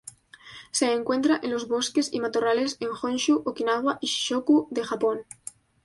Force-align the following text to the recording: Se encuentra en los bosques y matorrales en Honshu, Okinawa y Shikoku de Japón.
Se 0.71 0.91
encuentra 0.93 1.39
en 1.43 1.51
los 1.51 1.67
bosques 1.67 2.11
y 2.11 2.19
matorrales 2.21 2.75
en 2.79 2.87
Honshu, 2.89 3.43
Okinawa 3.45 3.99
y 4.01 4.07
Shikoku 4.07 4.67
de 4.71 4.83
Japón. 4.83 5.21